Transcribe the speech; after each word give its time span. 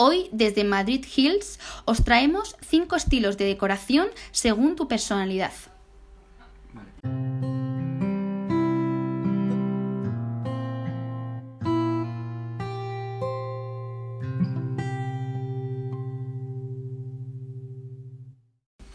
Hoy, 0.00 0.28
desde 0.30 0.62
Madrid 0.62 1.04
Hills, 1.04 1.58
os 1.84 2.04
traemos 2.04 2.54
cinco 2.60 2.94
estilos 2.94 3.36
de 3.36 3.46
decoración 3.46 4.06
según 4.30 4.76
tu 4.76 4.86
personalidad. 4.86 5.50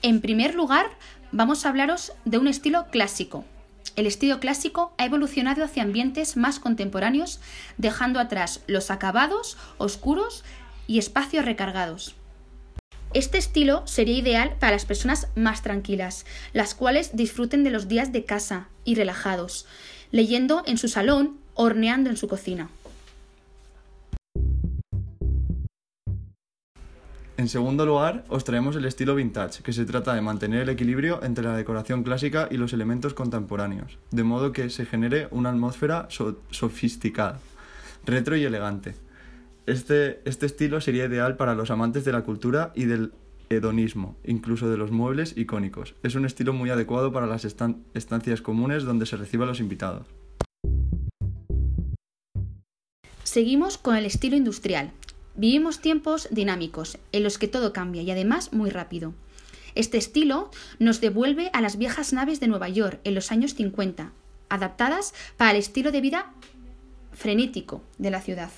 En 0.01 0.21
primer 0.21 0.55
lugar, 0.55 0.85
vamos 1.33 1.65
a 1.65 1.69
hablaros 1.69 2.13
de 2.23 2.37
un 2.37 2.47
estilo 2.47 2.85
clásico. 2.91 3.43
El 3.97 4.07
estilo 4.07 4.39
clásico 4.39 4.93
ha 4.97 5.05
evolucionado 5.05 5.65
hacia 5.65 5.83
ambientes 5.83 6.35
más 6.37 6.59
contemporáneos, 6.59 7.41
dejando 7.77 8.21
atrás 8.21 8.61
los 8.67 8.89
acabados 8.89 9.57
oscuros 9.77 10.43
y 10.87 10.99
espacios 10.99 11.45
recargados. 11.45 12.15
Este 13.13 13.37
estilo 13.37 13.85
sería 13.85 14.17
ideal 14.17 14.55
para 14.59 14.71
las 14.71 14.85
personas 14.85 15.27
más 15.35 15.61
tranquilas, 15.61 16.25
las 16.51 16.73
cuales 16.73 17.15
disfruten 17.15 17.63
de 17.63 17.69
los 17.69 17.87
días 17.87 18.11
de 18.11 18.25
casa 18.25 18.69
y 18.85 18.95
relajados, 18.95 19.67
leyendo 20.11 20.63
en 20.65 20.77
su 20.77 20.87
salón, 20.87 21.37
horneando 21.53 22.09
en 22.09 22.17
su 22.17 22.27
cocina. 22.27 22.69
En 27.35 27.49
segundo 27.49 27.85
lugar, 27.85 28.23
os 28.29 28.43
traemos 28.43 28.75
el 28.75 28.85
estilo 28.85 29.15
vintage, 29.15 29.63
que 29.63 29.73
se 29.73 29.85
trata 29.85 30.13
de 30.13 30.21
mantener 30.21 30.61
el 30.61 30.69
equilibrio 30.69 31.23
entre 31.23 31.43
la 31.43 31.57
decoración 31.57 32.03
clásica 32.03 32.47
y 32.49 32.57
los 32.57 32.73
elementos 32.73 33.13
contemporáneos, 33.13 33.97
de 34.11 34.23
modo 34.23 34.51
que 34.51 34.69
se 34.69 34.85
genere 34.85 35.27
una 35.31 35.49
atmósfera 35.49 36.07
sofisticada, 36.09 37.39
retro 38.05 38.37
y 38.37 38.43
elegante. 38.43 38.95
Este, 39.65 40.21
este 40.25 40.45
estilo 40.45 40.81
sería 40.81 41.05
ideal 41.05 41.37
para 41.37 41.55
los 41.55 41.71
amantes 41.71 42.03
de 42.03 42.11
la 42.11 42.23
cultura 42.23 42.73
y 42.75 42.83
del 42.83 43.13
hedonismo, 43.49 44.17
incluso 44.25 44.69
de 44.69 44.75
los 44.75 44.91
muebles 44.91 45.37
icónicos. 45.37 45.95
Es 46.03 46.15
un 46.15 46.25
estilo 46.25 46.51
muy 46.51 46.69
adecuado 46.69 47.13
para 47.13 47.27
las 47.27 47.45
estancias 47.45 48.41
comunes 48.41 48.83
donde 48.83 49.05
se 49.05 49.15
reciban 49.15 49.47
los 49.47 49.61
invitados. 49.61 50.07
Seguimos 53.23 53.77
con 53.77 53.95
el 53.95 54.05
estilo 54.05 54.35
industrial. 54.35 54.91
Vivimos 55.35 55.79
tiempos 55.79 56.27
dinámicos, 56.29 56.99
en 57.11 57.23
los 57.23 57.37
que 57.37 57.47
todo 57.47 57.73
cambia 57.73 58.01
y 58.01 58.11
además 58.11 58.51
muy 58.51 58.69
rápido. 58.69 59.13
Este 59.75 59.97
estilo 59.97 60.51
nos 60.77 60.99
devuelve 60.99 61.49
a 61.53 61.61
las 61.61 61.77
viejas 61.77 62.11
naves 62.13 62.39
de 62.39 62.47
Nueva 62.47 62.69
York 62.69 62.99
en 63.05 63.15
los 63.15 63.31
años 63.31 63.55
50, 63.55 64.11
adaptadas 64.49 65.13
para 65.37 65.51
el 65.51 65.57
estilo 65.57 65.91
de 65.91 66.01
vida 66.01 66.33
frenético 67.13 67.81
de 67.97 68.11
la 68.11 68.21
ciudad. 68.21 68.51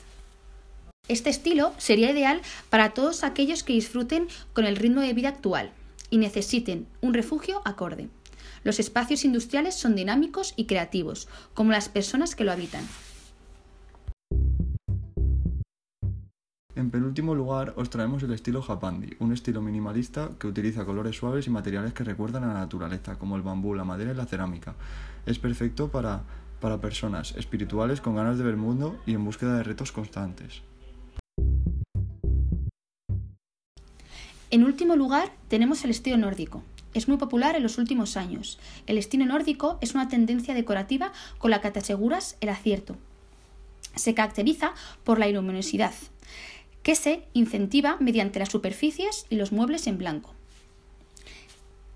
Este 1.08 1.30
estilo 1.30 1.73
sería 1.78 2.09
ideal 2.09 2.42
para 2.72 2.95
todos 2.95 3.23
aquellos 3.23 3.61
que 3.64 3.73
disfruten 3.73 4.28
con 4.53 4.66
el 4.66 4.75
ritmo 4.75 5.02
de 5.02 5.14
vida 5.14 5.30
actual 5.30 5.72
y 6.09 6.17
necesiten 6.17 6.88
un 7.02 7.14
refugio 7.14 7.62
acorde. 7.64 8.09
Los 8.64 8.80
espacios 8.80 9.23
industriales 9.23 9.75
son 9.75 9.95
dinámicos 9.95 10.53
y 10.56 10.66
creativos, 10.66 11.28
como 11.53 11.72
las 11.72 11.89
personas 11.89 12.36
que 12.36 12.44
lo 12.44 12.52
habitan. 12.52 12.84
En 16.73 16.89
penúltimo 16.89 17.36
lugar, 17.36 17.73
os 17.78 17.92
traemos 17.92 18.23
el 18.23 18.34
estilo 18.34 18.64
Japandi, 18.64 19.16
un 19.19 19.31
estilo 19.31 19.62
minimalista 19.62 20.31
que 20.40 20.47
utiliza 20.47 20.86
colores 20.86 21.16
suaves 21.16 21.45
y 21.45 21.52
materiales 21.52 21.94
que 21.94 22.03
recuerdan 22.03 22.44
a 22.44 22.47
la 22.47 22.59
naturaleza, 22.62 23.17
como 23.19 23.36
el 23.36 23.44
bambú, 23.44 23.75
la 23.75 23.86
madera 23.86 24.12
y 24.12 24.16
la 24.16 24.25
cerámica. 24.25 24.73
Es 25.28 25.38
perfecto 25.38 25.90
para, 25.90 26.23
para 26.59 26.81
personas 26.81 27.36
espirituales 27.38 28.02
con 28.02 28.16
ganas 28.16 28.40
de 28.40 28.44
ver 28.44 28.56
el 28.56 28.59
mundo 28.59 29.00
y 29.06 29.14
en 29.14 29.23
búsqueda 29.23 29.56
de 29.56 29.64
retos 29.64 29.92
constantes. 29.92 30.64
En 34.55 34.63
último 34.63 34.95
lugar, 34.95 35.33
tenemos 35.49 35.83
el 35.83 35.89
estilo 35.89 36.16
nórdico. 36.16 36.63
Es 36.93 37.09
muy 37.09 37.17
popular 37.17 37.57
en 37.57 37.63
los 37.63 37.77
últimos 37.77 38.16
años. 38.16 38.57
El 38.88 38.97
estilo 38.97 39.25
nórdico 39.25 39.77
es 39.81 39.95
una 39.95 40.07
tendencia 40.07 40.53
decorativa 40.53 41.11
con 41.39 41.51
la 41.51 41.59
que 41.59 41.71
te 41.71 41.79
aseguras 41.79 42.38
el 42.39 42.47
acierto. 42.47 42.95
Se 43.95 44.13
caracteriza 44.13 44.73
por 45.03 45.19
la 45.19 45.27
luminosidad, 45.27 45.91
que 46.83 46.95
se 46.95 47.25
incentiva 47.33 47.97
mediante 47.99 48.39
las 48.39 48.47
superficies 48.47 49.25
y 49.29 49.35
los 49.35 49.51
muebles 49.51 49.88
en 49.88 49.97
blanco. 49.97 50.33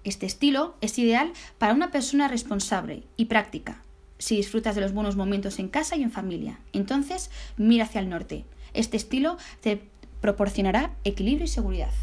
Este 0.03 0.25
estilo 0.25 0.75
es 0.81 0.99
ideal 0.99 1.31
para 1.59 1.73
una 1.73 1.91
persona 1.91 2.27
responsable 2.27 3.03
y 3.15 3.25
práctica, 3.27 3.81
si 4.17 4.35
disfrutas 4.35 4.75
de 4.75 4.81
los 4.81 4.91
buenos 4.91 5.15
momentos 5.15 5.59
en 5.59 5.69
casa 5.69 5.95
y 5.95 6.03
en 6.03 6.11
familia. 6.11 6.59
Entonces, 6.73 7.31
mira 7.55 7.85
hacia 7.85 8.01
el 8.01 8.09
norte. 8.09 8.43
Este 8.73 8.97
estilo 8.97 9.37
te 9.61 9.81
proporcionará 10.19 10.93
equilibrio 11.05 11.45
y 11.45 11.47
seguridad. 11.47 11.93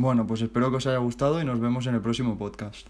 Bueno, 0.00 0.26
pues 0.26 0.40
espero 0.40 0.70
que 0.70 0.78
os 0.78 0.86
haya 0.86 0.96
gustado 0.96 1.42
y 1.42 1.44
nos 1.44 1.60
vemos 1.60 1.86
en 1.86 1.94
el 1.94 2.00
próximo 2.00 2.38
podcast. 2.38 2.88